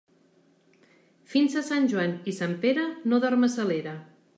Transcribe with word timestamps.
Fins 1.35 1.59
a 1.61 1.65
Sant 1.69 1.87
Joan 1.95 2.19
i 2.33 2.35
Sant 2.41 2.57
Pere, 2.67 2.91
no 3.13 3.25
dormes 3.29 3.65
a 3.67 3.73
l'era. 3.73 3.99